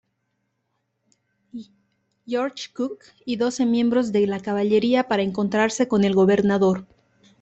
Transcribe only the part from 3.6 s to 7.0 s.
miembros de la caballería para encontrarse con el gobernador.